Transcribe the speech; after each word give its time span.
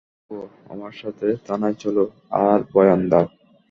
দেখো, 0.19 0.39
আমার 0.69 0.93
সাথে 1.01 1.27
থানায় 1.47 1.77
চলো, 1.83 2.03
আর 2.43 2.59
বয়ান 2.73 3.01
দাও। 3.11 3.25